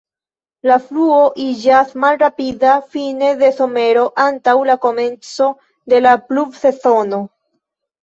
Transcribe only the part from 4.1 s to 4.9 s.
antaŭ la